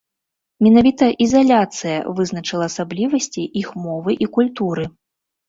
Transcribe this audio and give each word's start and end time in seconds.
Менавіта 0.67 1.09
ізаляцыя 1.25 1.97
вызначыла 2.21 2.65
асаблівасці 2.73 3.47
іх 3.63 3.69
мовы 3.85 4.19
і 4.27 4.31
культуры. 4.41 4.83